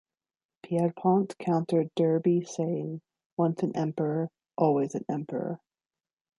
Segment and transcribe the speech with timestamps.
[0.63, 3.01] Pierrepont countered Derby saying,
[3.37, 5.61] Once an Emperor always an Emperor.